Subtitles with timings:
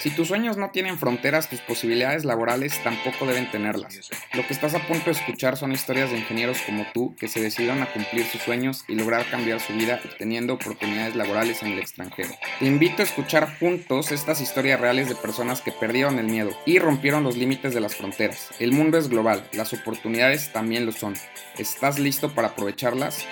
[0.00, 4.08] Si tus sueños no tienen fronteras, tus posibilidades laborales tampoco deben tenerlas.
[4.32, 7.42] Lo que estás a punto de escuchar son historias de ingenieros como tú que se
[7.42, 11.80] decidieron a cumplir sus sueños y lograr cambiar su vida obteniendo oportunidades laborales en el
[11.80, 12.30] extranjero.
[12.60, 16.78] Te invito a escuchar juntos estas historias reales de personas que perdieron el miedo y
[16.78, 18.48] rompieron los límites de las fronteras.
[18.58, 21.14] El mundo es global, las oportunidades también lo son.
[21.58, 23.26] ¿Estás listo para aprovecharlas?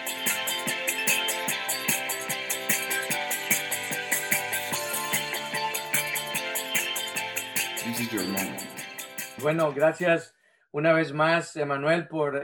[9.43, 10.35] Bueno, gracias
[10.71, 12.41] una vez más, Emanuel, por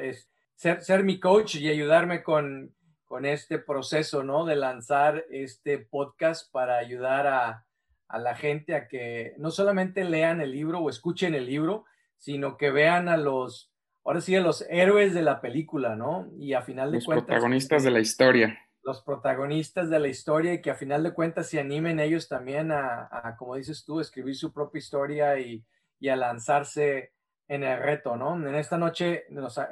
[0.57, 4.45] ser, ser, mi coach y ayudarme con, con, este proceso, ¿no?
[4.45, 7.67] De lanzar este podcast para ayudar a,
[8.09, 11.85] a, la gente a que no solamente lean el libro o escuchen el libro,
[12.19, 13.71] sino que vean a los,
[14.05, 16.31] ahora sí, a los héroes de la película, ¿no?
[16.37, 17.17] Y a final de cuentas...
[17.17, 18.59] Los protagonistas de la historia.
[18.85, 22.71] Los protagonistas de la historia y que a final de cuentas se animen ellos también
[22.71, 25.65] a, como dices tú, escribir su propia historia y
[26.05, 27.13] y a lanzarse
[27.49, 28.37] en el reto, ¿no?
[28.37, 29.25] En esta noche,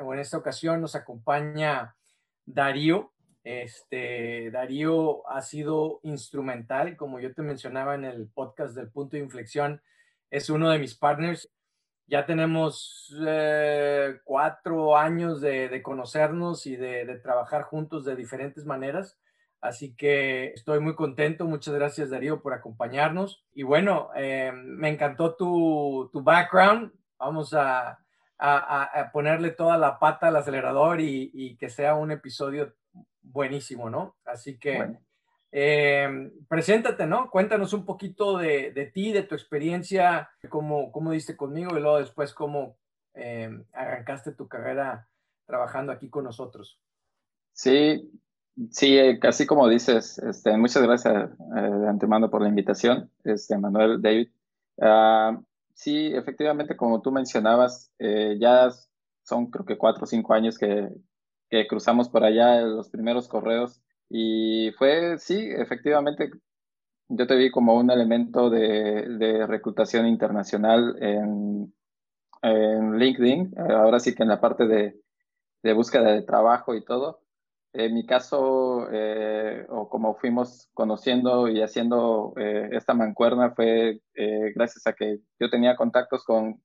[0.02, 1.94] o en esta ocasión, nos acompaña
[2.46, 3.12] Darío.
[3.44, 9.22] Este, Darío ha sido instrumental, como yo te mencionaba en el podcast del punto de
[9.22, 9.82] inflexión,
[10.30, 11.50] es uno de mis partners.
[12.06, 19.18] Ya tenemos eh, cuatro años de, conocernos y de, de, trabajar juntos de diferentes maneras.
[19.60, 21.46] Así que estoy muy contento.
[21.46, 23.44] Muchas gracias, Darío, por acompañarnos.
[23.54, 26.92] Y bueno, eh, me encantó tu, tu, background.
[27.16, 28.00] Vamos a,
[28.38, 32.74] a, ponerle toda la pata al acelerador y, y, que sea un episodio
[33.22, 34.16] buenísimo, ¿no?
[34.24, 34.98] Así que
[35.52, 37.30] eh, preséntate, ¿no?
[37.30, 41.98] Cuéntanos un poquito de, de, ti, de tu experiencia, cómo, cómo diste conmigo y luego
[41.98, 42.76] después cómo
[43.14, 45.08] eh, arrancaste tu carrera
[45.46, 46.80] trabajando aquí con nosotros.
[47.52, 48.10] Sí,
[48.70, 53.56] Sí, eh, casi como dices, este, muchas gracias eh, de antemano por la invitación, este,
[53.56, 54.28] Manuel, David.
[54.80, 55.40] Ah,
[55.74, 58.68] sí, efectivamente, como tú mencionabas, eh, ya
[59.22, 60.90] son creo que cuatro o cinco años que,
[61.48, 63.80] que cruzamos por allá los primeros correos
[64.14, 66.30] y fue, sí, efectivamente,
[67.08, 71.74] yo te vi como un elemento de, de reclutación internacional en,
[72.42, 75.00] en, LinkedIn, ahora sí que en la parte de,
[75.62, 77.22] de búsqueda de trabajo y todo.
[77.72, 84.52] En mi caso, eh, o como fuimos conociendo y haciendo eh, esta mancuerna, fue eh,
[84.54, 86.62] gracias a que yo tenía contactos con,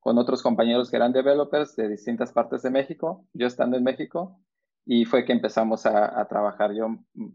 [0.00, 4.38] con otros compañeros que eran developers de distintas partes de México, yo estando en México,
[4.86, 6.72] y fue que empezamos a, a trabajar.
[6.74, 6.86] Yo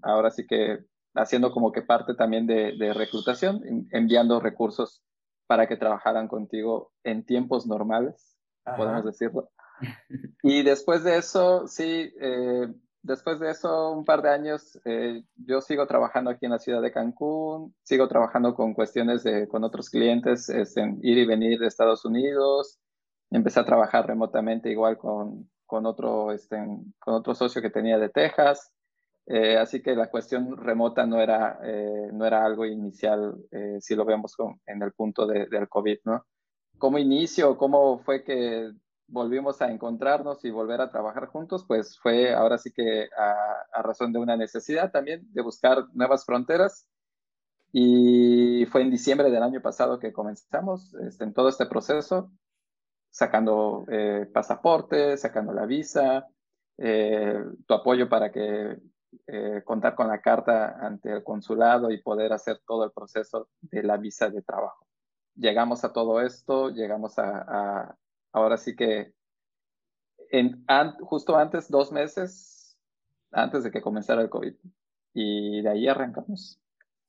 [0.02, 3.62] ahora sí que haciendo como que parte también de, de reclutación,
[3.92, 5.04] enviando recursos
[5.48, 8.38] para que trabajaran contigo en tiempos normales,
[8.78, 9.50] podemos decirlo.
[10.44, 12.68] Y después de eso, sí, eh,
[13.02, 16.82] después de eso, un par de años, eh, yo sigo trabajando aquí en la ciudad
[16.82, 21.60] de Cancún, sigo trabajando con cuestiones de, con otros clientes, este, en ir y venir
[21.60, 22.78] de Estados Unidos.
[23.32, 26.58] Empecé a trabajar remotamente igual con, con, otro, este,
[26.98, 28.74] con otro socio que tenía de Texas.
[29.28, 33.36] Eh, así que la cuestión remota no era, eh, no era algo inicial,
[33.80, 36.26] si lo vemos con, en el punto de, del COVID, ¿no?
[36.80, 37.56] ¿Cómo inicio?
[37.56, 38.72] ¿Cómo fue que
[39.12, 44.14] volvimos a encontrarnos y volver a trabajar juntos, pues fue ahora sí que a, razón
[44.14, 46.88] de una necesidad también de buscar nuevas fronteras.
[47.72, 52.32] Y fue en diciembre del año pasado que comenzamos este, en todo este proceso,
[53.10, 56.28] sacando eh, pasaporte, sacando la visa,
[56.78, 58.78] eh, tu apoyo para que
[59.28, 63.84] eh, contar con la carta ante el consulado y poder hacer todo el proceso de
[63.84, 64.86] la visa de trabajo.
[65.36, 67.96] Llegamos a todo esto, llegamos a
[68.32, 69.14] ahora sí que
[70.32, 70.66] en,
[71.02, 72.78] justo antes, dos meses
[73.32, 74.56] antes de que comenzara el COVID.
[75.14, 76.60] Y de ahí arrancamos.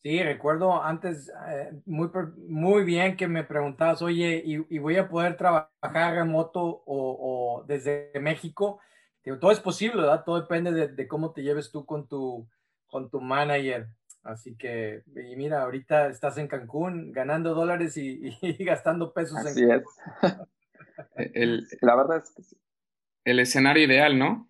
[0.03, 2.09] Sí, recuerdo antes eh, muy,
[2.49, 8.11] muy bien que me preguntabas, oye, ¿y, voy a poder trabajar remoto o, o desde
[8.19, 8.81] México?
[9.23, 10.25] Digo, todo es posible, ¿verdad?
[10.25, 12.49] Todo depende de, de, cómo te lleves tú con tu,
[12.87, 13.89] con tu manager.
[14.23, 19.37] Así que, y mira, ahorita estás en Cancún ganando dólares y, y gastando pesos.
[19.37, 19.83] Así es.
[21.17, 22.57] El, la verdad es que sí.
[23.25, 24.49] El escenario ideal, ¿no?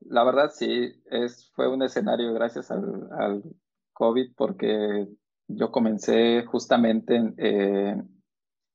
[0.00, 3.42] La verdad sí, es, fue un escenario gracias al, al
[3.98, 5.08] COVID porque
[5.48, 7.96] yo comencé justamente en, eh,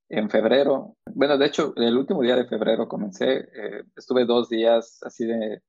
[0.09, 0.97] en, febrero.
[1.13, 5.61] Bueno, de hecho, el último día de febrero comencé, eh, estuve dos días así de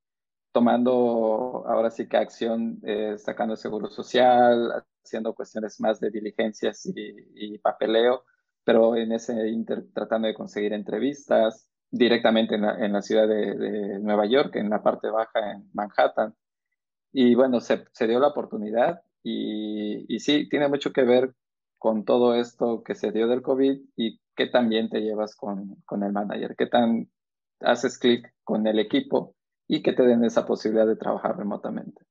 [0.52, 7.14] tomando ahora sí que acción, eh, sacando seguro social, haciendo cuestiones más de diligencias y,
[7.34, 8.24] y papeleo
[8.64, 13.54] pero en ese inter tratando de conseguir entrevistas directamente en la, en la ciudad de,
[13.54, 16.34] de, Nueva York, en la parte baja, en Manhattan.
[17.12, 21.34] Y bueno, se, se dio la oportunidad y, y, sí, tiene mucho que ver
[21.78, 25.76] con todo esto que se dio del COVID y qué tan bien te llevas con,
[25.86, 27.10] con el manager, qué tan
[27.60, 29.34] haces clic con el equipo
[29.66, 32.02] y que te den esa posibilidad de trabajar remotamente.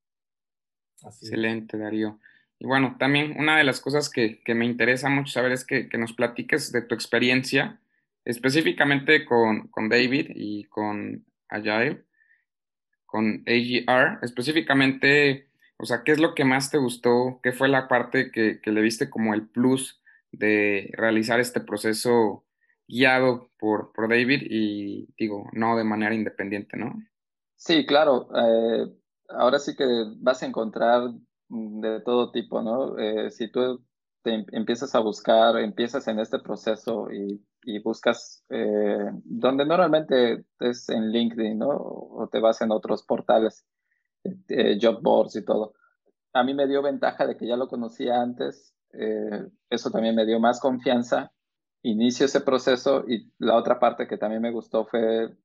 [1.04, 2.20] Excelente, Darío.
[2.60, 5.90] Y bueno, también una de las cosas que, que me interesa mucho saber es que,
[5.90, 7.80] que, nos platiques de tu experiencia,
[8.26, 12.06] específicamente con, con David y con Agile,
[13.06, 17.40] con AGR, específicamente, o sea, ¿qué es lo que más te gustó?
[17.44, 22.46] ¿Qué fue la parte que, que le viste como el plus de realizar este proceso
[22.88, 26.94] guiado por, por David y digo, no de manera independiente, ¿no?
[27.56, 28.30] Sí, claro.
[28.36, 28.88] Eh,
[29.30, 29.86] ahora sí que
[30.18, 31.12] vas a encontrar
[31.50, 32.98] de todo tipo, ¿no?
[32.98, 33.84] Eh, si tú
[34.22, 40.46] te em, empiezas a buscar, empiezas en este proceso y y buscas eh, donde normalmente
[40.60, 41.70] es en LinkedIn, ¿no?
[41.70, 43.66] O te vas en otros portales,
[44.24, 45.74] eh, job boards y todo.
[46.34, 50.26] A mí me dio ventaja de que ya lo conocía antes, eh, eso también me
[50.26, 51.32] dio más confianza.
[51.84, 55.36] Inicio ese proceso y la otra parte que también me gustó fue,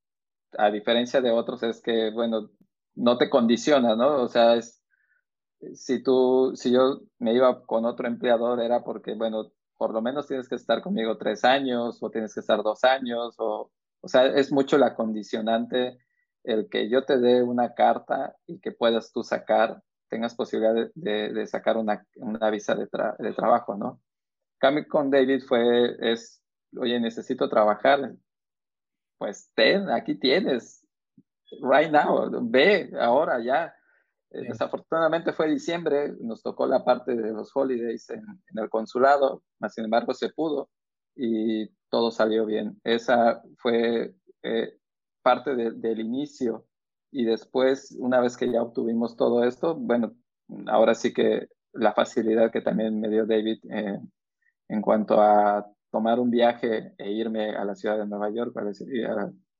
[0.56, 2.50] a diferencia de otros, es que, bueno,
[2.94, 4.22] no te condiciona, ¿no?
[4.22, 4.82] O sea, es,
[5.74, 10.26] si tú, si yo me iba con otro empleador era porque, bueno, por lo menos
[10.26, 13.70] tienes que estar conmigo tres años o tienes que estar dos años o,
[14.00, 15.98] o sea, es mucho la condicionante
[16.44, 21.32] el que yo te dé una carta y que puedas tú sacar, tengas posibilidad de,
[21.32, 22.88] de, sacar una, una visa de,
[23.18, 24.00] de, trabajo, ¿no?
[24.58, 26.42] Cambio con David fue, es,
[26.76, 28.14] oye, necesito trabajar,
[29.18, 30.86] pues ten, aquí tienes,
[31.62, 33.74] right now, ve ahora ya,
[34.30, 38.24] Desafortunadamente fue diciembre, nos tocó la parte de los holidays en,
[38.54, 40.68] el consulado, mas sin embargo se pudo
[41.16, 42.78] y todo salió bien.
[42.84, 44.78] Esa fue eh,
[45.22, 46.66] parte del inicio
[47.10, 50.14] y después, una vez que ya obtuvimos todo esto, bueno,
[50.66, 53.98] ahora sí que la facilidad que también me dio David eh,
[54.68, 58.70] en cuanto a tomar un viaje e irme a la ciudad de Nueva York, para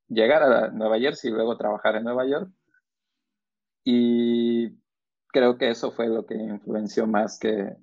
[0.09, 2.51] llegar a Nueva Jersey y luego trabajar en Nueva York,
[3.85, 4.79] y
[5.29, 7.77] creo que eso fue lo que influenció más que,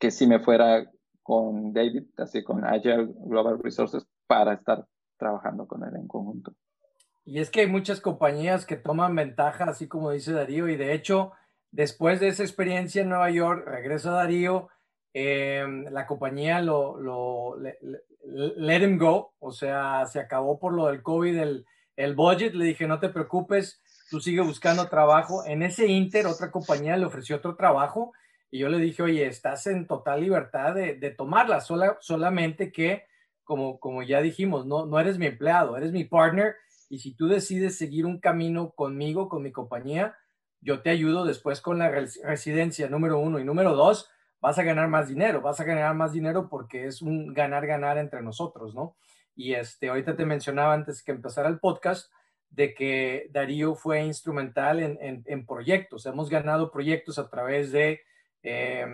[0.00, 0.90] que si me fuera
[1.22, 6.54] con David, así con Agile Global Resources, para estar trabajando con él en conjunto.
[7.24, 10.92] Y es que hay muchas compañías que toman ventaja, así como dice Darío, y de
[10.92, 11.32] hecho,
[11.70, 14.68] después de esa experiencia en Nueva York, regresa Darío,
[15.14, 17.56] eh, la compañía lo, lo
[18.24, 22.64] let him go, o sea, se acabó por lo del COVID el, el budget, le
[22.64, 25.44] dije, no te preocupes, tú sigues buscando trabajo.
[25.46, 28.12] En ese Inter, otra compañía le ofreció otro trabajo
[28.50, 33.04] y yo le dije, oye, estás en total libertad de, de tomarla, sola, solamente que,
[33.44, 36.56] como, como ya dijimos, no, no eres mi empleado, eres mi partner
[36.88, 40.16] y si tú decides seguir un camino conmigo, con mi compañía,
[40.60, 44.10] yo te ayudo después con la residencia número uno y número dos,
[44.40, 48.22] vas a ganar más dinero, vas a ganar más dinero porque es un ganar-ganar entre
[48.22, 48.96] nosotros, ¿no?
[49.34, 52.10] Y este, ahorita te mencionaba antes que empezara el podcast,
[52.50, 56.06] de que Darío fue instrumental en, en, proyectos.
[56.06, 58.02] Hemos ganado proyectos a través de
[58.42, 58.86] eh,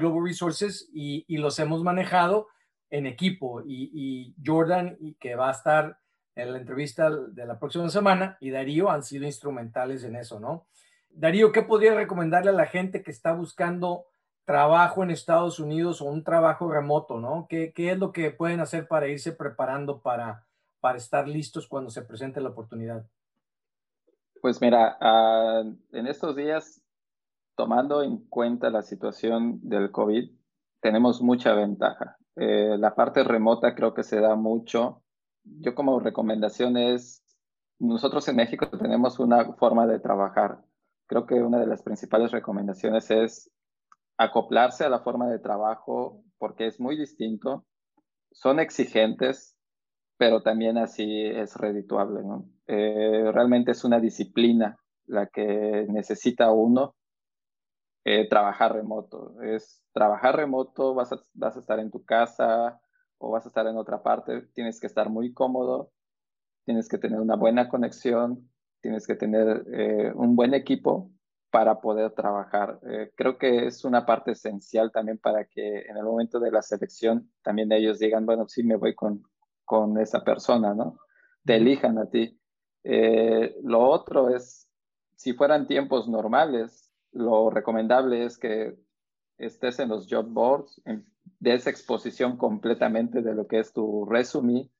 [0.00, 2.48] Global Resources y, y, los hemos manejado
[2.90, 3.62] en equipo.
[3.62, 5.98] Y, y, Jordan, que va a estar
[6.34, 10.66] en la entrevista de la próxima semana, y Darío han sido instrumentales en eso, ¿no?
[11.08, 14.04] Darío, ¿qué podría recomendarle a la gente que está buscando
[14.44, 17.46] trabajo en Estados Unidos o un trabajo remoto, ¿no?
[17.48, 20.44] ¿Qué, es lo que pueden hacer para irse preparando para
[20.94, 23.04] estar listos cuando se presente la oportunidad?
[24.40, 26.80] Pues mira, uh, en estos días,
[27.56, 30.30] tomando en cuenta la situación del COVID,
[30.80, 32.16] tenemos mucha ventaja.
[32.36, 35.02] Eh, la parte remota creo que se da mucho.
[35.42, 37.24] Yo como recomendación es,
[37.78, 40.60] nosotros en México tenemos una forma de trabajar.
[41.06, 43.50] Creo que una de las principales recomendaciones es
[44.18, 47.64] acoplarse a la forma de trabajo porque es muy distinto.
[48.32, 49.56] Son exigentes,
[50.18, 52.22] pero también así es redituable.
[52.66, 54.76] Eh, realmente es una disciplina
[55.06, 56.96] la que necesita uno
[58.08, 59.34] eh, trabajar remoto.
[59.42, 62.80] Es trabajar remoto, vas a, vas a estar en tu casa
[63.18, 65.90] o vas a estar en otra parte, tienes que estar muy cómodo,
[66.64, 68.48] tienes que tener una buena conexión,
[68.80, 71.10] tienes que tener eh, un buen equipo
[71.50, 72.78] para poder trabajar.
[73.16, 77.32] creo que es una parte esencial también para que en el momento de la selección
[77.42, 79.22] también ellos digan, bueno, sí, me voy con,
[79.64, 80.98] con esa persona, ¿no?
[81.44, 82.38] Te elijan a ti.
[82.84, 84.68] Eh, lo otro es,
[85.16, 86.85] si fueran tiempos normales,
[87.16, 88.74] lo recomendable es que
[89.38, 90.80] estés en los job boards,
[91.40, 94.70] de esa exposición completamente de lo que es tu resumen,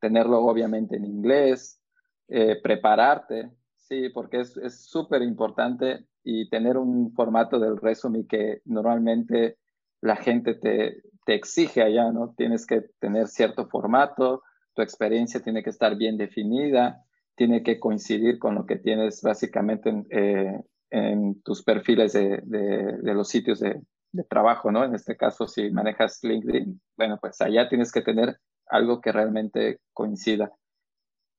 [0.00, 1.80] tenerlo obviamente en inglés,
[2.28, 3.50] eh, prepararte.
[3.76, 9.58] sí, porque es súper importante y tener un formato del resumen que normalmente
[10.00, 12.34] la gente te, te exige allá, ¿no?
[12.36, 14.42] Tienes que tener cierto formato,
[14.74, 17.04] tu experiencia tiene que estar bien definida,
[17.34, 23.14] tiene que coincidir con lo que tienes básicamente en, eh, en tus perfiles de, de,
[23.14, 23.80] los sitios de,
[24.12, 24.84] de, trabajo, ¿no?
[24.84, 29.80] En este caso, si manejas LinkedIn, bueno, pues allá tienes que tener algo que realmente
[29.92, 30.52] coincida.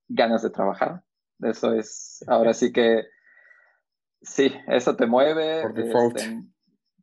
[0.08, 1.02] Ganas de trabajar.
[1.40, 3.04] Eso es, ahora sí que,
[4.22, 5.62] sí, eso te mueve.
[5.62, 6.18] Por default.
[6.18, 6.44] Este,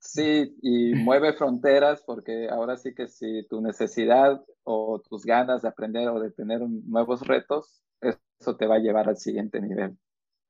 [0.01, 5.69] sí, y mueve fronteras porque ahora sí que si tu necesidad o tus ganas de
[5.69, 9.99] aprender o de tener nuevos retos, eso te va a llevar al siguiente nivel.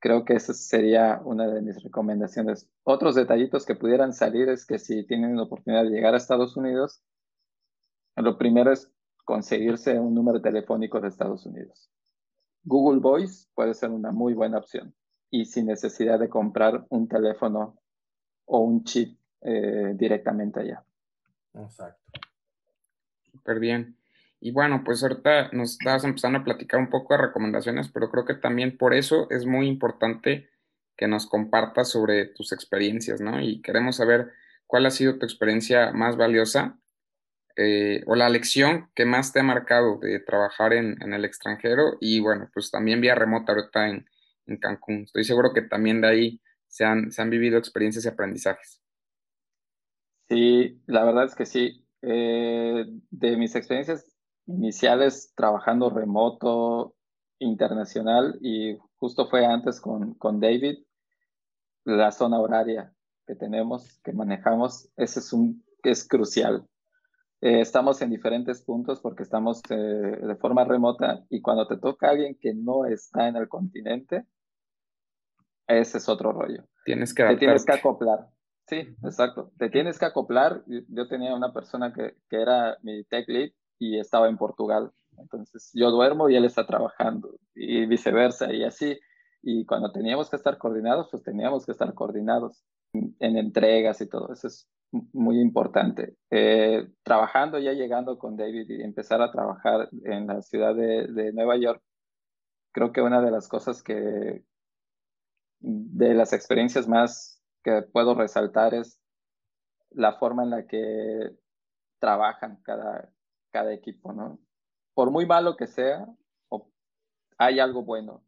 [0.01, 2.69] Creo que esa sería una de mis recomendaciones.
[2.85, 6.57] Otros detallitos que pudieran salir es que si tienen la oportunidad de llegar a Estados
[6.57, 7.03] Unidos,
[8.17, 8.91] lo primero es
[9.25, 11.91] conseguirse un número telefónico de Estados Unidos.
[12.65, 14.95] Google Voice puede ser una muy buena opción
[15.31, 17.79] y sin necesidad de comprar un teléfono
[18.47, 20.85] o un chip eh, directamente allá.
[21.55, 22.21] Exacto.
[23.31, 23.97] Súper bien.
[24.41, 28.25] Y bueno, pues ahorita nos estabas empezando a platicar un poco de recomendaciones, pero creo
[28.25, 30.49] que también por eso es muy importante
[30.97, 33.41] que nos compartas sobre tus experiencias, ¿no?
[33.41, 34.33] Y queremos saber
[34.67, 36.79] cuál ha sido tu experiencia más valiosa
[37.57, 41.97] eh, o la lección que más te ha marcado de trabajar en, en, el extranjero
[42.01, 44.07] y bueno, pues también vía remota ahorita en,
[44.47, 45.03] en Cancún.
[45.03, 48.81] Estoy seguro que también de ahí se han, se han vivido experiencias y aprendizajes.
[50.29, 51.85] Sí, la verdad es que sí.
[52.03, 54.07] Eh, de mis experiencias
[54.49, 56.95] iniciales trabajando remoto,
[57.39, 60.79] internacional, y justo fue antes con, con David,
[61.85, 62.93] la zona horaria
[63.27, 66.67] que tenemos, que manejamos, ese es, un, es crucial.
[67.41, 72.11] Eh, estamos en diferentes puntos porque estamos eh, de forma remota y cuando te toca
[72.11, 74.27] alguien que no está en el continente,
[75.69, 76.65] ese es otro rollo.
[76.85, 78.29] Tienes que Te tienes que acoplar.
[78.67, 79.53] Sí, exacto.
[79.59, 80.65] Te tienes que acoplar.
[80.67, 84.93] Yo tenía una persona que, que era mi tech lead y estaba en Portugal.
[85.19, 88.99] Entonces yo duermo y él está trabajando y viceversa y así.
[89.43, 94.33] Y cuando teníamos que estar coordinados, pues teníamos que estar coordinados en entregas y todo.
[94.33, 94.69] Eso es
[95.13, 96.17] muy importante.
[96.31, 101.33] Eh, trabajando ya llegando con David y empezar a trabajar en la ciudad de, de
[101.33, 101.83] Nueva York,
[102.73, 104.45] creo que una de las cosas que,
[105.61, 109.01] de las experiencias más que puedo resaltar es
[109.91, 111.31] la forma en la que
[111.99, 113.11] trabajan cada,
[113.51, 114.39] cada equipo, ¿no?
[114.95, 116.07] Por muy malo que sea,
[117.39, 118.25] hay algo bueno.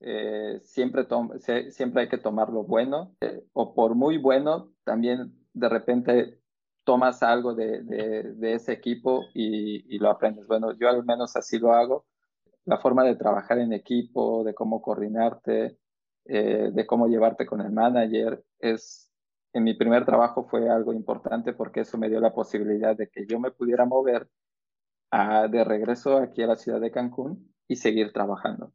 [0.00, 1.06] Eh, siempre,
[1.70, 6.40] siempre hay que tomar lo bueno, eh, o por muy bueno, también de repente
[6.84, 10.46] tomas algo de, de, ese equipo y, y, lo aprendes.
[10.46, 12.06] Bueno, yo al menos así lo hago.
[12.64, 15.78] La forma de trabajar en equipo, de cómo coordinarte,
[16.24, 19.10] eh, de cómo llevarte con el manager, es,
[19.52, 23.26] en mi primer trabajo fue algo importante porque eso me dio la posibilidad de que
[23.26, 24.28] yo me pudiera mover
[25.12, 28.72] de regreso aquí a la ciudad de Cancún y seguir trabajando.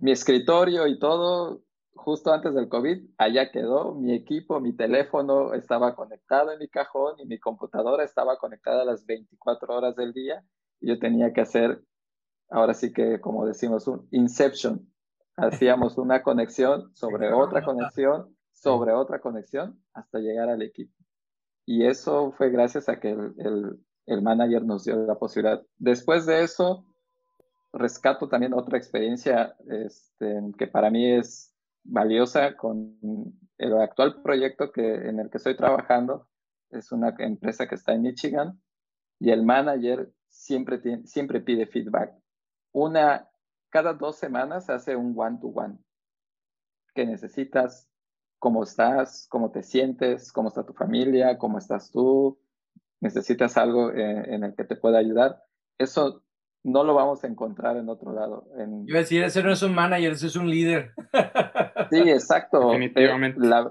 [0.00, 1.62] Mi escritorio y todo,
[1.94, 3.94] justo antes del COVID, allá quedó.
[3.94, 8.84] Mi equipo, mi teléfono estaba conectado en mi cajón y mi computadora estaba conectada a
[8.84, 10.44] las 24 horas del día.
[10.80, 11.82] Y yo tenía que hacer,
[12.50, 14.86] ahora sí que, como decimos, un inception.
[15.36, 20.94] Hacíamos una conexión sobre otra conexión, sobre otra conexión, hasta llegar al equipo.
[21.64, 23.85] Y eso fue gracias a que el, el
[24.22, 25.62] manager nos dio la posibilidad.
[25.78, 26.84] Después de eso,
[27.72, 32.98] rescato también otra experiencia este, que para mí es valiosa con
[33.58, 36.28] el actual proyecto que, en el que estoy trabajando.
[36.70, 38.60] Es una empresa que está en Michigan
[39.18, 42.12] y el manager siempre, siempre pide feedback.
[42.72, 43.28] Una,
[43.70, 45.74] cada dos semanas hace un one-to-one.
[45.74, 45.78] -one.
[46.94, 47.88] ¿Qué necesitas?
[48.38, 49.26] ¿Cómo estás?
[49.30, 50.32] ¿Cómo te sientes?
[50.32, 51.38] ¿Cómo está tu familia?
[51.38, 52.38] ¿Cómo estás tú?
[53.00, 55.42] Necesitas algo eh, en, el que te pueda ayudar,
[55.78, 56.22] eso
[56.64, 58.48] no lo vamos a encontrar en otro lado.
[58.56, 58.86] En...
[58.86, 60.92] Yo decir, ese no es un manager, ese es un líder.
[61.88, 62.70] Sí, exacto.
[62.70, 63.38] Definitivamente.
[63.38, 63.70] La,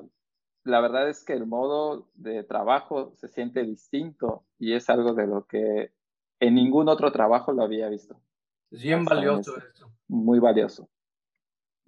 [0.63, 5.27] la, verdad es que el modo de trabajo se siente distinto y es algo de
[5.27, 5.91] lo que
[6.39, 8.21] en ningún otro trabajo lo había visto.
[8.71, 9.91] Es bien valioso esto.
[10.07, 10.89] Muy valioso.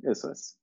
[0.04, 0.60] Eso es.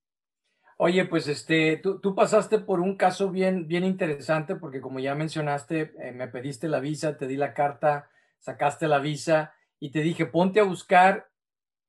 [0.77, 5.15] Oye, pues este, tú, tú, pasaste por un caso bien, bien interesante porque como ya
[5.15, 10.01] mencionaste, eh, me pediste la visa, te di la carta, sacaste la visa y te
[10.01, 11.29] dije, ponte a buscar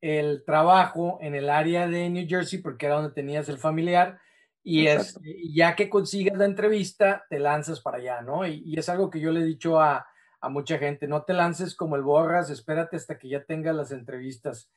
[0.01, 4.19] el trabajo en el área de New Jersey porque era donde tenías el familiar
[4.67, 5.19] y es,
[5.53, 8.47] ya que consigas la entrevista, te lanzas para allá, ¿no?
[8.47, 10.07] Y, y es algo que yo le he dicho a,
[10.41, 13.91] a, mucha gente, no te lances como el borras, espérate hasta que ya tengas las
[13.91, 14.71] entrevistas.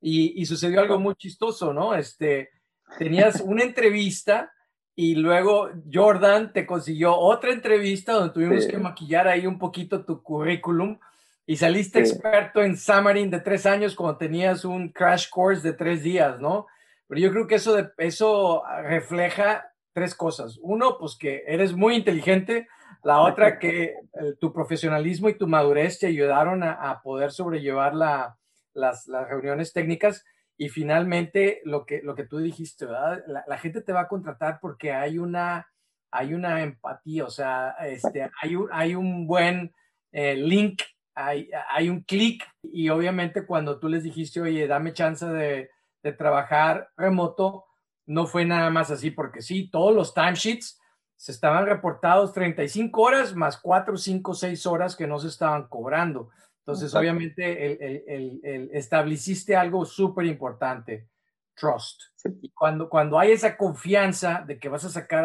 [0.00, 1.94] Y, y sucedió algo muy chistoso, ¿no?
[1.94, 2.50] Este,
[2.96, 4.52] tenías una entrevista
[4.94, 10.22] y luego Jordan te consiguió otra entrevista donde tuvimos que maquillar ahí un poquito tu
[10.22, 10.98] currículum
[11.46, 16.02] y saliste experto en Xamarin de tres años cuando tenías un crash course de tres
[16.02, 16.66] días, ¿no?
[17.06, 20.58] Pero yo creo que eso, de, eso refleja tres cosas.
[20.60, 22.68] Uno, pues que eres muy inteligente.
[23.02, 23.94] La otra, que
[24.40, 28.36] tu profesionalismo y tu madurez te ayudaron a, poder sobrellevar las,
[28.74, 30.24] las, reuniones técnicas.
[30.58, 33.22] Y finalmente, lo que, lo que tú dijiste, ¿verdad?
[33.46, 35.66] La, gente te va a contratar porque hay una,
[36.10, 39.72] hay una empatía, o sea, este, hay, un, hay un buen
[40.12, 40.82] eh, link
[41.18, 45.70] hay, un clic y obviamente cuando tú les dijiste, oye, dame chance de,
[46.16, 47.66] trabajar remoto,
[48.06, 50.80] no fue nada más así, porque sí, todos los timesheets
[51.16, 56.30] se estaban reportados 35 horas más 4, 5, 6 horas que no se estaban cobrando.
[56.68, 57.64] Entonces, obviamente,
[58.12, 61.08] el, estableciste algo súper importante,
[61.54, 62.02] trust.
[62.42, 65.24] Y cuando, cuando hay esa confianza de que vas a sacar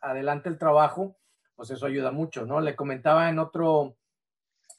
[0.00, 1.16] adelante el trabajo,
[1.56, 2.60] pues eso ayuda mucho, ¿no?
[2.60, 3.96] Le comentaba en otro,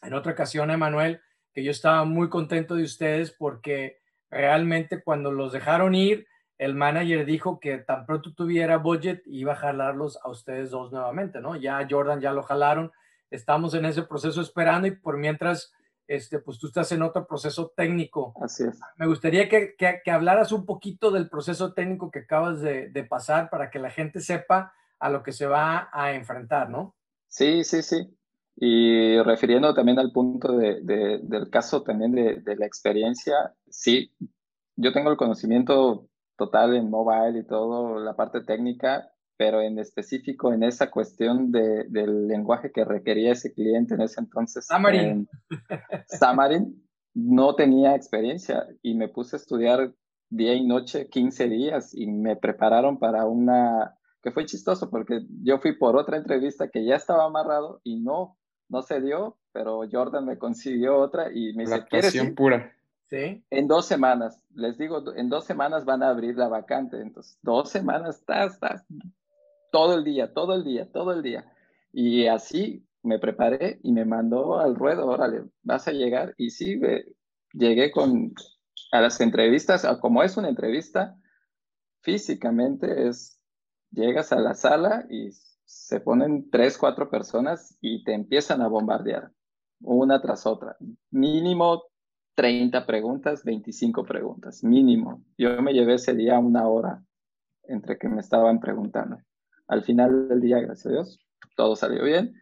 [0.02, 1.20] en otra ocasión, Emanuel,
[1.52, 7.26] que yo estaba muy contento de ustedes porque realmente cuando los dejaron ir, el manager
[7.26, 11.58] dijo que tan pronto tuviera budget iba a jalarlos a ustedes dos nuevamente, ¿no?
[11.58, 12.94] Ya Jordan ya lo jalaron,
[13.30, 15.74] estamos en ese proceso esperando y por mientras,
[16.08, 18.34] este, pues tú estás en otro proceso técnico.
[18.42, 18.80] Así es.
[18.98, 23.50] Me gustaría que, que, hablaras un poquito del proceso técnico que acabas de, de pasar
[23.50, 26.96] para que la gente sepa a lo que se va a enfrentar, ¿no?
[27.28, 28.18] Sí, sí, sí.
[28.56, 34.12] Y refiriendo también al punto de, del caso también de, de, la experiencia, sí,
[34.76, 40.52] yo tengo el conocimiento total en mobile y todo, la parte técnica, pero en específico
[40.52, 44.68] en esa cuestión de, del lenguaje que requería ese cliente en ese entonces.
[44.68, 45.28] Xamarin.
[46.20, 49.94] Xamarin, no tenía experiencia y me puse a estudiar
[50.30, 55.60] día y noche 15 días y me prepararon para una que fue chistoso porque yo
[55.60, 58.38] fui por otra entrevista que ya estaba amarrado y no
[58.70, 62.74] no se dio, pero Jordan me consiguió otra y me dice, ¿quieres pura.
[63.10, 63.42] Sí.
[63.50, 67.70] En dos semanas, les digo, en dos semanas van a abrir la vacante, entonces dos
[67.70, 68.86] semanas, estás, estás,
[69.72, 71.52] todo el día, todo el día, todo el día.
[71.92, 76.34] Y así me preparé y me mandó al ruedo, órale, vas a llegar.
[76.38, 76.80] Y sí,
[77.54, 78.34] llegué con
[78.92, 81.18] a las entrevistas, como es una entrevista,
[82.02, 83.40] físicamente es,
[83.92, 85.30] llegas a la sala y
[85.66, 89.32] se ponen tres, cuatro personas y te empiezan a bombardear
[89.82, 90.78] una tras otra.
[91.12, 91.84] Mínimo
[92.36, 95.24] 30 preguntas, 25 preguntas, mínimo.
[95.38, 97.04] Yo me llevé ese día una hora
[97.64, 99.18] entre que me estaban preguntando.
[99.68, 101.20] Al final del día, gracias a Dios,
[101.56, 102.34] todo salió bien.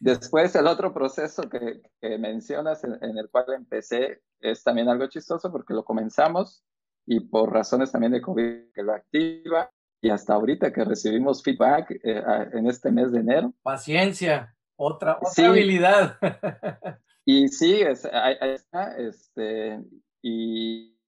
[0.00, 1.80] Después, el otro proceso que,
[2.18, 6.62] mencionas, en, en, el cual empecé, es también algo chistoso porque lo comenzamos
[7.06, 9.70] y por razones también de COVID que lo activa,
[10.02, 12.22] y hasta ahorita que recibimos feedback eh,
[12.52, 13.54] en este mes de enero.
[13.62, 16.18] Paciencia, otra, habilidad.
[17.24, 19.80] y sí, es, ahí, está, este,
[20.20, 20.98] y,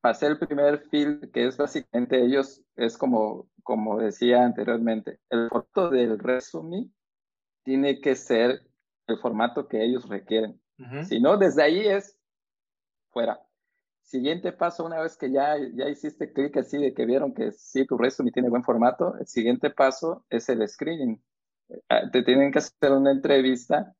[0.00, 5.90] pasé el primer field, que es básicamente ellos, es como, como decía anteriormente, el formato
[5.90, 6.94] del resumen
[7.64, 8.62] tiene que ser
[9.06, 10.60] el formato que ellos requieren.
[11.08, 12.18] Si no, desde ahí es
[13.10, 13.40] fuera.
[14.02, 17.86] Siguiente paso, una vez que ya, ya hiciste clic así de que vieron que sí,
[17.86, 21.20] tu resumen tiene buen formato, el siguiente paso es el screening.
[21.88, 23.96] Ah, te tienen que hacer una entrevista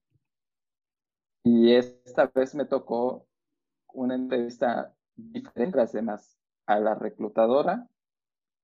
[1.43, 3.27] y esta vez me tocó
[3.95, 7.89] una entrevista diferente a las demás, a la reclutadora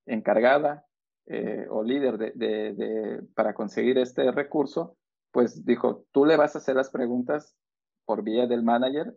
[0.05, 0.85] encargada
[1.25, 2.31] eh, o líder de,
[2.73, 4.97] de, para conseguir este recurso,
[5.31, 7.55] pues dijo, tú le vas a hacer las preguntas
[8.05, 9.15] por vía del manager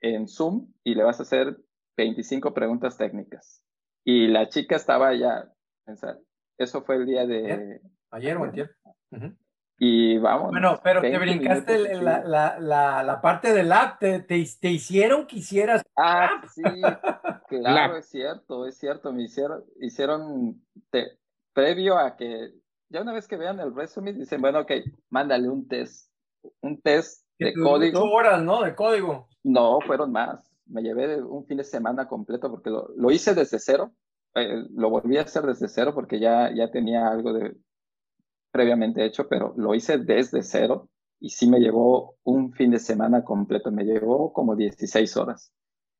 [0.00, 1.56] en Zoom y le vas a hacer
[1.96, 3.62] 25 preguntas técnicas.
[4.04, 5.50] Y la chica estaba ya,
[6.58, 7.80] eso fue el día de...
[8.10, 8.76] Ayer o ayer.
[9.78, 10.50] Y vamos.
[10.50, 15.82] Bueno, pero te brincaste la, la, la, parte del app, te, te, hicieron que hicieras.
[15.96, 16.62] Ah, sí,
[17.48, 19.12] claro, es cierto, es cierto.
[19.12, 20.62] Me hicieron, hicieron
[21.52, 22.52] previo a que,
[22.88, 24.70] ya una vez que vean el resumen, dicen, bueno, ok,
[25.10, 26.08] mándale un test,
[26.60, 28.04] un test de código.
[28.04, 28.62] horas, ¿no?
[28.62, 29.28] De código.
[29.42, 30.52] No, fueron más.
[30.66, 33.92] Me llevé un fin de semana completo porque lo, lo hice desde cero.
[34.36, 37.54] Eh, lo volví a hacer desde cero porque ya, ya tenía algo de
[38.54, 40.88] previamente hecho, pero lo hice desde cero
[41.18, 43.72] y sí me llevó un fin de semana completo.
[43.72, 45.52] Me llevó como 16 horas.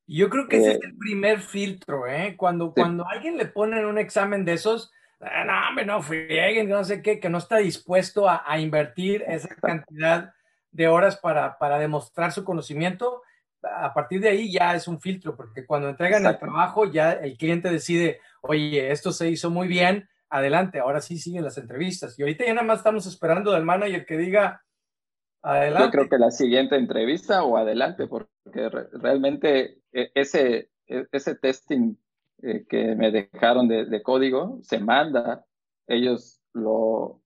[0.06, 2.36] Yo creo que ese es eh, el primer filtro, ¿eh?
[2.36, 6.84] Cuando, cuando alguien le pone un examen de esos, ah, no, hombre, no frieguen, no
[6.84, 10.32] sé qué, que no está dispuesto a, a invertir esa cantidad
[10.70, 13.22] de horas para, para demostrar su conocimiento,
[13.62, 17.36] a partir de ahí ya es un filtro, porque cuando entregan el trabajo ya el
[17.36, 22.18] cliente decide, oye, esto se hizo muy bien, adelante, ahora sí siguen las entrevistas.
[22.18, 24.64] Y ahorita ya nada más estamos esperando del manager que diga,
[25.42, 25.84] adelante.
[25.84, 31.94] Yo creo que la siguiente entrevista o adelante, porque realmente e, ese, e, ese testing
[32.42, 35.44] eh, que me dejaron de, código se manda,
[35.86, 37.22] ellos lo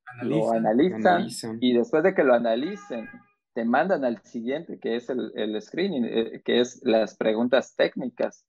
[0.52, 1.28] analizan,
[1.60, 3.08] y después de que lo analicen,
[3.54, 8.44] te mandan al siguiente, que es el, el screening, eh, que es las preguntas técnicas.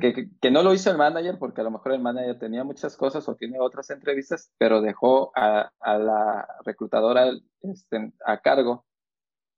[0.00, 2.96] Que, que, no lo hizo el manager porque a lo mejor el manager tenía muchas
[2.96, 8.86] cosas o tiene otras entrevistas, pero dejó a, a la reclutadora este, a cargo.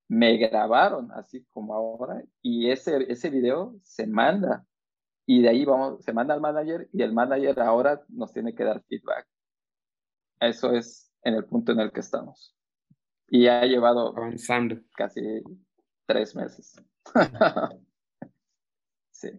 [0.09, 4.65] Me grabaron así como ahora y ese, ese video se manda
[5.27, 8.65] y de ahí vamos, se manda al manager y el manager ahora nos tiene que
[8.65, 9.27] dar feedback.
[10.41, 12.55] Eso es en el punto en el que estamos.
[13.29, 15.43] Y ha llevado avanzando casi
[16.07, 16.77] tres meses.
[19.11, 19.31] sí.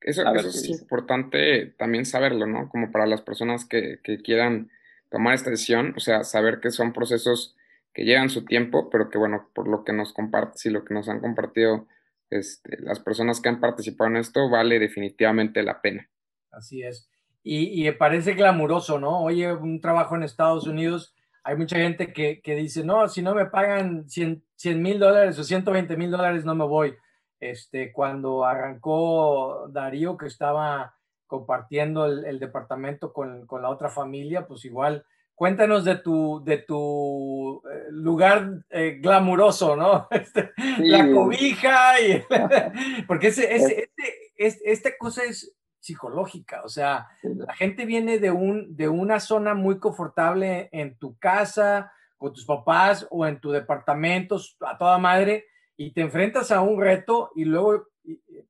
[0.00, 2.68] Eso, es importante también saberlo, ¿no?
[2.68, 4.70] Como para las personas que, que quieran
[5.10, 7.56] tomar esta decisión, o sea, saber que son procesos
[7.94, 10.94] que llevan su tiempo, pero que bueno, por lo que nos compartes y lo que
[10.94, 11.86] nos han compartido
[12.30, 16.08] este, las personas que han participado en esto, vale definitivamente la pena.
[16.50, 17.08] Así es.
[17.42, 19.22] Y, me parece glamuroso, ¿no?
[19.22, 23.46] Oye, un trabajo en Estados Unidos, hay mucha gente que, dice, no, si no me
[23.46, 24.42] pagan 100
[24.82, 26.96] mil dólares o 120 mil dólares, no me voy.
[27.40, 30.96] Este, cuando arrancó Darío, que estaba
[31.26, 35.04] compartiendo el, departamento con, con, la otra familia, pues igual
[35.36, 40.08] cuéntanos de tu, de tu eh, lugar eh, glamuroso, ¿no?
[40.10, 42.24] Este, la cobija, y,
[43.06, 43.90] porque ese, ese,
[44.36, 49.54] este, esta cosa es psicológica, o sea, la gente viene de, un, de una zona
[49.54, 55.46] muy confortable en tu casa, con tus papás o en tu departamento, a toda madre,
[55.76, 57.88] y te enfrentas a un reto y luego,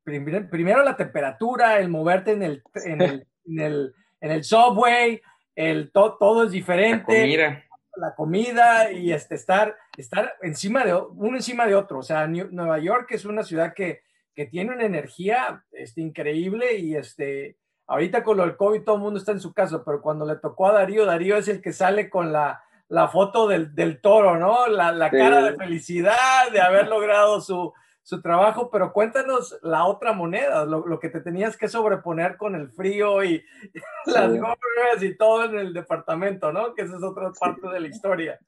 [0.05, 5.21] primero, la temperatura, el moverte en el, en el, en el, en el subway,
[5.55, 7.13] el todo es diferente.
[7.13, 7.63] La comida.
[7.97, 11.99] La comida y este, estar, estar encima de uno encima de otro.
[11.99, 14.03] O sea, Nueva York es una ciudad que,
[14.35, 19.03] que tiene una energía este, increíble y este, ahorita con lo del COVID todo el
[19.03, 21.73] mundo está en su casa, pero cuando le tocó a Darío, Darío es el que
[21.73, 24.67] sale con la, la foto del, del, toro, ¿no?
[24.69, 27.73] La, la cara de felicidad de haber logrado su,
[28.07, 32.71] su trabajo, pero cuéntanos la otra moneda, lo, que te tenías que sobreponer con el
[32.71, 33.43] frío y
[34.07, 36.73] las gorras y todo en el departamento, ¿no?
[36.73, 38.39] Que esa es otra parte de la historia.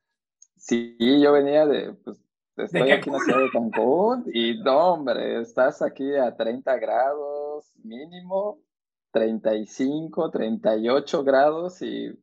[0.56, 2.24] Sí, yo venía de, pues,
[2.56, 7.72] estoy aquí en la ciudad de Cancún y no, hombre, estás aquí a 30 grados
[7.82, 8.60] mínimo,
[9.10, 12.16] 35, 38 grados y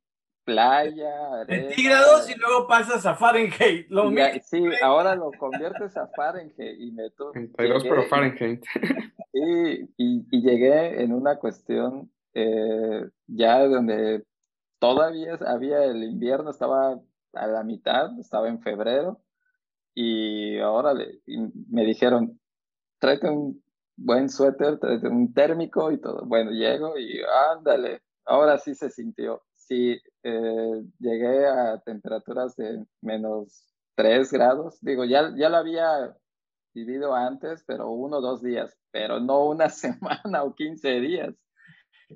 [0.45, 3.89] playa, centígrados y luego pasas a Fahrenheit.
[3.89, 4.09] Lo
[4.43, 8.63] sí, ahora lo conviertes a Fahrenheit y me 32 pero Fahrenheit.
[9.33, 14.23] Sí, y, y, llegué en una cuestión eh, ya donde
[14.79, 16.99] todavía había el invierno, estaba
[17.33, 19.21] a la mitad, estaba en febrero,
[19.93, 20.93] y ahora
[21.69, 22.39] me dijeron,
[22.99, 23.63] tráete un
[23.95, 26.25] buen suéter, tráete un térmico y todo.
[26.25, 27.21] Bueno, llego y
[27.53, 34.77] ándale, ahora sí se sintió sí, eh, llegué a temperaturas de menos 3 grados.
[34.81, 36.15] Digo, ya, ya lo había
[36.73, 41.35] vivido antes, pero uno o dos días, pero no una semana o 15 días.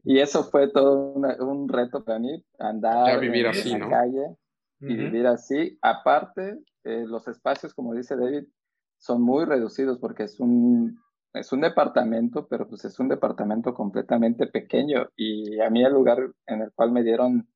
[0.04, 4.36] Y eso fue todo un reto para mí, andar vivir en, así, la calle
[4.82, 5.80] y vivir así.
[5.82, 8.46] Aparte, eh, los espacios, como dice David,
[9.00, 11.02] son muy reducidos porque es un
[11.34, 16.32] es un departamento, pero pues es un departamento completamente pequeño y a mí el lugar
[16.48, 17.48] en el cual me dieron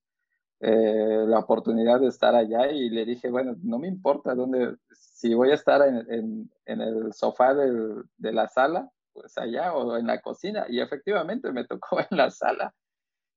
[0.60, 5.34] eh, la oportunidad de estar allá y le dije, bueno, no me importa dónde, si
[5.34, 10.22] voy a estar en, en, el sofá de la sala, pues allá o en la
[10.22, 12.74] cocina y efectivamente me tocó en la sala,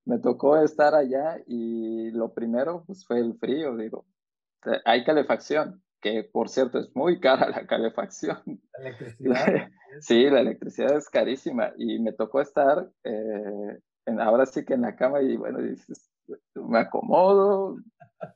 [0.04, 4.06] me tocó estar allá y lo primero pues fue el frío, digo,
[4.84, 8.38] hay calefacción, que por cierto es muy cara la calefacción.
[8.78, 9.68] La electricidad.
[10.00, 14.82] sí, la electricidad es carísima y me tocó estar eh, en, ahora sí que en
[14.82, 16.10] la cama y bueno, dices,
[16.54, 17.78] me acomodo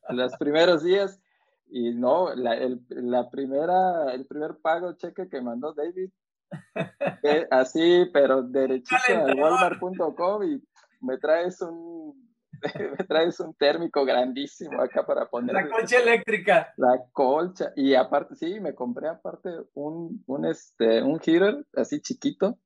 [0.09, 1.21] los primeros días
[1.67, 6.11] y no, la, el, la primera, el primer pago cheque que mandó David,
[7.23, 10.63] eh, así, pero derechito a walmart.com y
[11.01, 12.30] me traes un
[12.99, 15.55] me traes un térmico grandísimo acá para poner.
[15.55, 16.73] La colcha eléctrica.
[16.77, 17.73] La colcha.
[17.77, 22.59] Y aparte, sí, me compré aparte un, un, este, un heater así chiquito,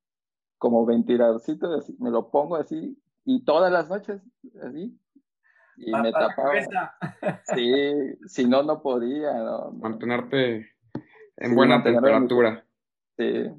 [0.59, 4.21] como ventiladorcito, así, me lo pongo así, y todas las noches,
[4.63, 4.99] así.
[5.77, 6.53] Y me tapaba.
[7.55, 7.95] Sí,
[8.27, 9.33] si no, no podía.
[9.73, 10.71] Mantenerte
[11.37, 12.65] en buena temperatura.
[13.17, 13.51] Sí.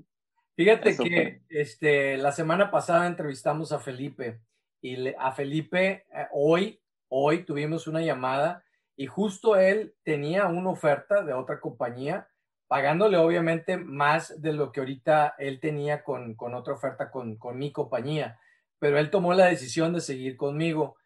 [0.55, 4.39] Fíjate que este, la semana pasada entrevistamos a Felipe
[4.85, 8.63] y a Felipe eh, hoy, hoy tuvimos una llamada
[8.95, 12.27] y justo él tenía una oferta de otra compañía,
[12.67, 17.57] pagándole obviamente más de lo que ahorita él tenía con, con otra oferta con, con
[17.57, 18.39] mi compañía,
[18.77, 20.97] pero él tomó la decisión de seguir conmigo.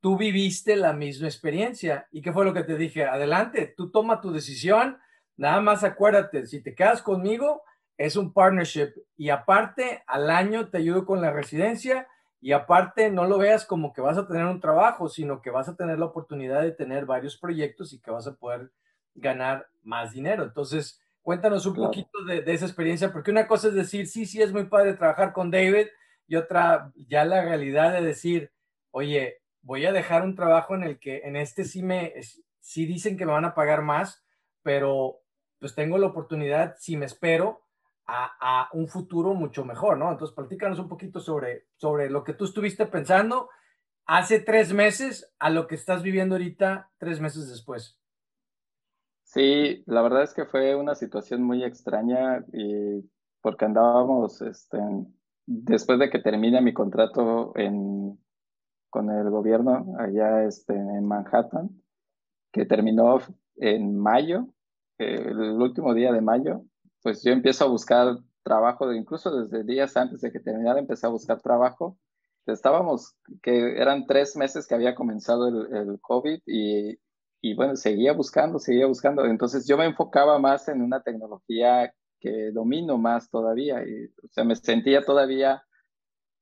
[0.00, 2.08] Tú viviste la misma experiencia.
[2.10, 4.98] Y qué fue lo que te dije, adelante, tú toma tu decisión,
[5.36, 7.62] nada más acuérdate, si te quedas conmigo,
[7.96, 8.92] es un partnership.
[9.16, 12.08] Y aparte al año te ayudo con la residencia
[12.40, 15.68] y aparte no lo veas como que vas a tener un trabajo, sino que vas
[15.68, 18.70] a tener la oportunidad de tener varios proyectos y que vas a poder
[19.14, 20.44] ganar más dinero.
[20.44, 24.52] Entonces, cuéntanos un poquito de, esa experiencia, porque una cosa es decir, sí, sí, es
[24.52, 25.88] muy padre trabajar con David
[26.26, 28.52] y otra ya la realidad de decir,
[28.92, 32.14] oye, voy a dejar un trabajo en el que en este sí me,
[32.60, 34.24] sí dicen que me van a pagar más,
[34.62, 35.20] pero
[35.58, 37.62] pues tengo la oportunidad, si me espero,
[38.08, 40.10] a, un futuro mucho mejor, ¿no?
[40.10, 43.50] Entonces, platícanos un poquito sobre, sobre lo que tú estuviste pensando
[44.06, 47.98] hace tres meses a lo que estás viviendo ahorita tres meses después.
[49.24, 53.06] Sí, la verdad es que fue una situación muy extraña y
[53.42, 54.78] porque andábamos, este,
[55.44, 58.18] después de que termine mi contrato en,
[58.88, 61.68] con el gobierno allá este, en Manhattan,
[62.52, 63.18] que terminó
[63.56, 64.46] en mayo,
[64.98, 66.64] eh, el último día de mayo,
[67.08, 71.08] pues yo empiezo a buscar trabajo, incluso desde días antes de que terminara, empecé a
[71.08, 71.98] buscar trabajo.
[72.44, 76.98] Estábamos, que eran tres meses que había comenzado el, COVID y,
[77.40, 79.24] y, bueno, seguía buscando, seguía buscando.
[79.24, 84.44] Entonces yo me enfocaba más en una tecnología que domino más todavía y o sea,
[84.44, 85.62] me sentía todavía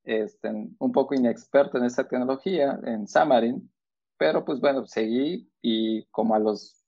[0.02, 3.72] este, un poco inexperto en esa tecnología, en Xamarin,
[4.18, 6.85] pero pues bueno, seguí y como a los,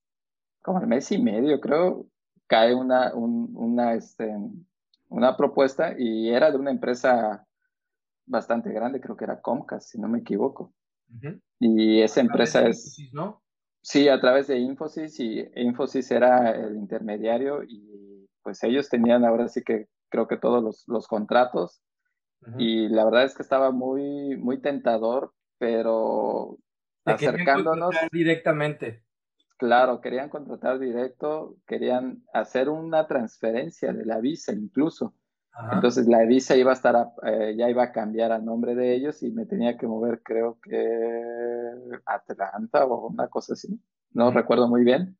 [0.64, 2.08] como al mes y medio creo,
[2.48, 4.34] cae una, una, este,
[5.08, 7.46] una propuesta y era de una empresa
[8.26, 10.74] bastante grande, creo que era Comcast, si no me equivoco.
[11.61, 12.98] Y esa empresa es...
[13.12, 13.42] ¿no?
[13.80, 19.48] Sí, a través de Infosys y Infosys era el intermediario y pues ellos tenían ahora
[19.48, 21.80] sí que creo que todos los, los contratos
[22.56, 26.58] y la verdad es que estaba muy, muy tentador, pero
[27.04, 29.02] acercándonos directamente.
[29.59, 35.14] Claro, querían contratar directo, querían hacer una transferencia de la visa incluso.
[35.73, 36.94] Entonces la visa iba a estar,
[37.25, 40.61] eh, ya iba a cambiar a nombre de ellos y me tenía que mover, creo
[40.62, 43.81] que Atlanta o una cosa así.
[44.12, 45.18] No recuerdo muy bien.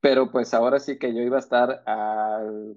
[0.00, 2.76] Pero pues ahora sí que yo iba a estar al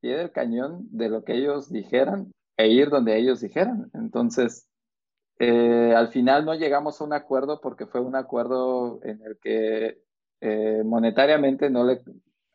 [0.00, 3.90] pie del cañón de lo que ellos dijeran e ir donde ellos dijeran.
[3.92, 4.66] Entonces,
[5.38, 10.03] eh, al final no llegamos a un acuerdo porque fue un acuerdo en el que
[10.46, 12.02] eh, monetariamente no le,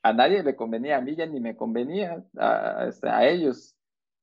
[0.04, 3.76] a nadie le convenía, a mí ya ni me convenía, a, este, a, ellos,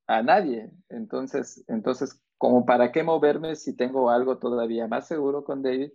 [0.06, 0.70] a nadie.
[0.88, 5.90] Entonces, entonces, como para qué moverme si tengo algo todavía más seguro con David,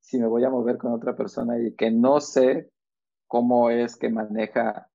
[0.00, 2.70] si me voy a mover con otra persona y que no sé
[3.26, 4.90] cómo es que maneja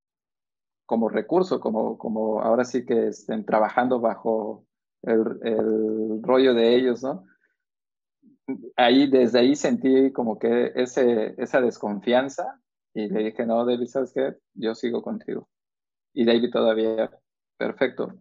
[0.85, 4.67] como recurso, como, como ahora sí que estén trabajando bajo
[5.01, 7.25] el, el rollo de ellos, ¿no?
[8.75, 12.59] Ahí, desde ahí sentí como que ese, esa desconfianza
[12.93, 14.35] y le dije, no, David, ¿sabes qué?
[14.53, 15.49] Yo sigo contigo.
[16.13, 17.11] Y David todavía,
[17.57, 18.13] perfecto.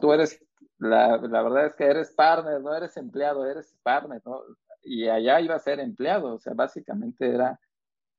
[0.00, 0.44] Tú eres,
[0.78, 4.40] la, la verdad es que eres partner, no eres empleado, eres partner, ¿no?
[4.82, 7.58] Y allá iba a ser empleado, o sea, básicamente era,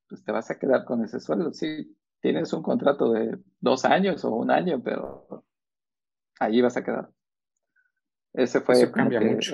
[0.09, 1.53] pues te vas a quedar con ese sueldo.
[1.53, 5.45] Sí, tienes un contrato de dos años o un año, pero
[6.39, 7.09] allí vas a quedar.
[8.33, 8.91] Ese fue el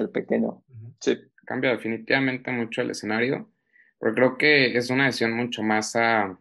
[0.09, 0.63] pequeño.
[0.99, 3.49] Sí cambia definitivamente mucho el escenario,
[3.99, 6.37] pero creo que es una decisión mucho más a,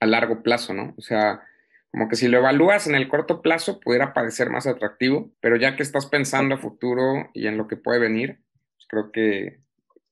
[0.00, 0.94] a largo plazo, ¿no?
[0.96, 1.42] O sea,
[1.90, 5.76] como que si lo evalúas en el corto plazo pudiera parecer más atractivo, pero ya
[5.76, 8.40] que estás pensando a futuro y en lo que puede venir,
[8.76, 9.60] pues creo que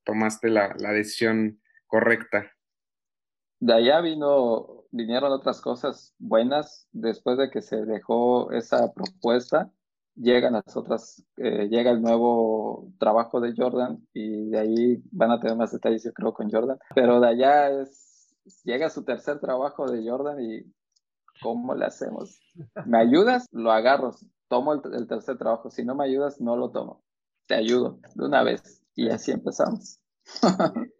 [0.04, 2.52] tomaste la, la decisión correcta.
[3.60, 9.72] De allá vino, vinieron otras cosas buenas después de que se dejó esa propuesta
[10.16, 15.40] llegan las otras, eh, llega el nuevo trabajo de Jordan y de ahí van a
[15.40, 16.78] tener más detalles, yo creo, con Jordan.
[16.94, 20.72] Pero de allá es, llega su tercer trabajo de Jordan y
[21.42, 22.40] ¿cómo le hacemos?
[22.86, 23.46] ¿Me ayudas?
[23.52, 24.14] Lo agarro,
[24.48, 25.70] tomo el, tercer trabajo.
[25.70, 27.02] Si no me ayudas, no lo tomo.
[27.46, 28.82] Te ayudo de una vez.
[28.94, 30.00] Y así empezamos.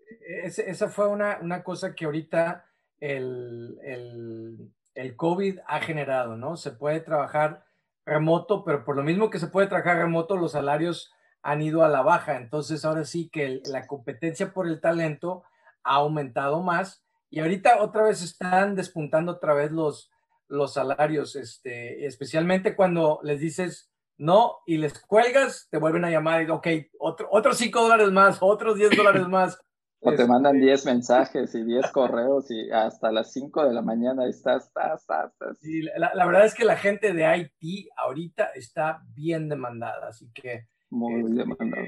[0.44, 2.66] esa fue una, una, cosa que ahorita
[2.98, 6.56] el, el, el COVID ha generado, ¿no?
[6.56, 7.64] Se puede trabajar
[8.06, 11.12] remoto, pero por lo mismo que se puede trabajar remoto, los salarios
[11.42, 12.36] han ido a la baja.
[12.36, 15.44] Entonces, ahora sí que la competencia por el talento
[15.82, 20.10] ha aumentado más y ahorita otra vez están despuntando otra vez los,
[20.48, 26.42] los salarios, este, especialmente cuando les dices no y les cuelgas, te vuelven a llamar
[26.42, 26.66] y, ok,
[26.98, 29.58] otro, otros 5 dólares más, otros 10 dólares más.
[30.04, 33.82] O te mandan 10 este, mensajes y 10 correos y hasta las 5 de la
[33.82, 35.58] mañana estás, estás, estás.
[35.60, 40.30] Sí, la, la, verdad es que la gente de Haití ahorita está bien demandada, así
[40.34, 40.66] que...
[40.90, 41.84] Muy este, demandada.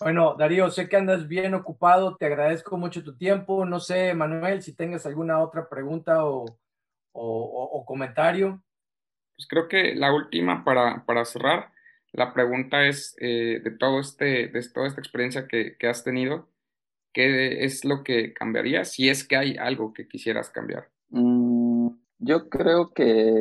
[0.00, 3.64] Bueno, Darío, sé que andas bien ocupado, te agradezco mucho tu tiempo.
[3.64, 6.44] No sé, Manuel, si tengas alguna otra pregunta o,
[7.12, 8.62] o, comentario.
[9.36, 11.70] Pues creo que la última para, para cerrar,
[12.12, 16.48] la pregunta es eh, de, todo este, de toda esta experiencia que, que, has tenido,
[17.14, 20.90] ¿qué es lo que cambiaría si es que hay algo que quisieras cambiar?
[21.08, 23.32] Mm, yo creo que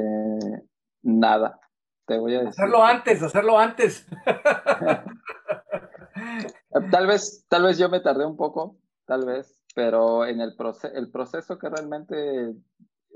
[1.01, 1.59] nada.
[2.05, 2.49] Te voy a decir.
[2.49, 4.07] Hacerlo antes, hacerlo antes.
[6.91, 10.55] tal vez, tal vez yo me tardé un poco, tal vez, pero en el,
[10.93, 12.53] el proceso que realmente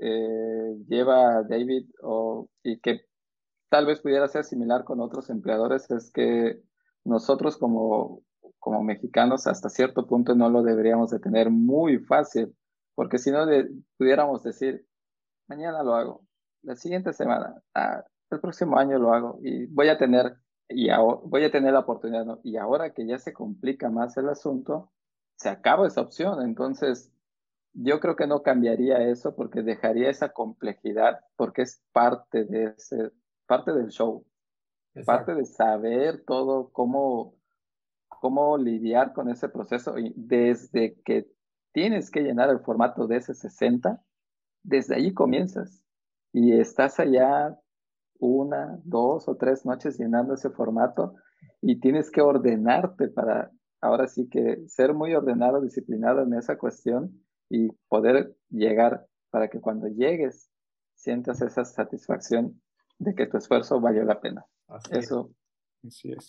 [0.00, 3.02] eh, lleva David o, y que
[3.68, 6.62] tal vez pudiera ser similar con otros empleadores es que
[7.04, 8.22] nosotros como,
[8.68, 12.54] como mexicanos hasta cierto punto no lo deberíamos de tener muy fácil,
[12.94, 13.46] porque si no
[13.96, 14.86] pudiéramos decir,
[15.48, 16.26] mañana lo hago,
[16.62, 20.36] la siguiente semana, ah, el próximo año lo hago y voy a tener
[20.68, 20.88] y
[21.24, 24.92] voy a tener la oportunidad, y ahora que ya se complica más el asunto,
[25.36, 27.10] se acaba esa opción, entonces
[27.72, 33.12] yo creo que no cambiaría eso porque dejaría esa complejidad porque es parte de ese,
[33.46, 34.26] parte del show,
[35.06, 37.37] parte de saber todo cómo,
[38.20, 41.26] cómo lidiar con ese proceso desde que
[41.72, 44.02] tienes que llenar el formato de ese 60,
[44.62, 45.82] desde ahí comienzas
[46.32, 47.58] y estás allá
[48.18, 51.14] una, dos o tres noches llenando ese formato
[51.60, 53.50] y tienes que ordenarte para
[53.80, 59.60] ahora sí que ser muy ordenado, disciplinado en esa cuestión y poder llegar para que
[59.60, 60.50] cuando llegues
[60.94, 62.60] sientas esa satisfacción
[62.98, 64.44] de que tu esfuerzo valió la pena.
[64.90, 65.30] Eso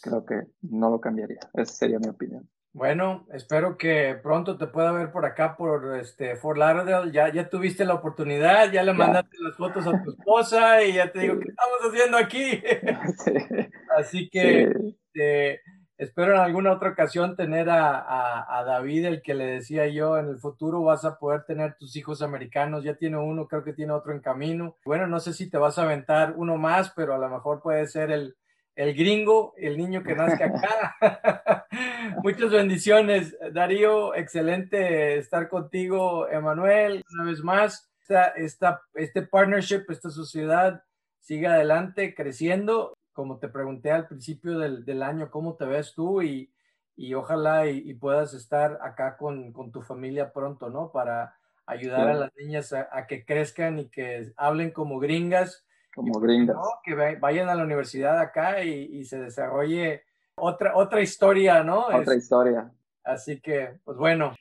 [0.01, 1.39] creo que no lo cambiaría.
[1.53, 2.49] Esa sería mi opinión.
[2.71, 7.11] Bueno, espero que pronto te pueda ver por acá, por este Fort Lauderdale.
[7.11, 11.11] Ya, ya tuviste la oportunidad, ya le mandaste las fotos a tu esposa y ya
[11.11, 12.61] te digo, ¿qué estamos haciendo aquí?
[13.97, 15.61] Así que este,
[15.97, 20.37] espero en alguna otra ocasión tener a, David, el que le decía yo, en el
[20.37, 22.83] futuro vas a poder tener tus hijos americanos.
[22.83, 24.77] Ya tiene uno, creo que tiene otro en camino.
[24.85, 27.87] Bueno, no sé si te vas a aventar uno más, pero a lo mejor puede
[27.87, 28.37] ser el,
[28.79, 31.67] el gringo, el niño que nazca acá.
[32.23, 34.15] Muchas bendiciones, Darío.
[34.15, 37.91] Excelente estar contigo, Emanuel, una vez más.
[38.37, 40.81] Esta, este partnership, esta sociedad
[41.19, 42.93] sigue adelante, creciendo.
[43.11, 46.21] Como te pregunté al principio del, año, ¿cómo te ves tú?
[46.21, 46.53] Y,
[46.95, 50.93] y ojalá y, puedas estar acá con, con, tu familia pronto, ¿no?
[50.93, 55.65] Para ayudar a las niñas a, a que crezcan y que hablen como gringas
[55.99, 56.57] como gringas.
[56.83, 60.03] Que vayan a la universidad acá y, se desarrolle
[60.35, 61.87] otra, otra historia, ¿no?
[61.87, 62.71] Otra historia.
[63.03, 64.33] Así que, pues bueno,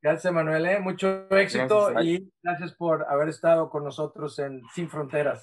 [0.00, 0.80] gracias Manuel, ¿eh?
[0.80, 5.34] mucho éxito y gracias por haber estado con nosotros en Sin Fronteras.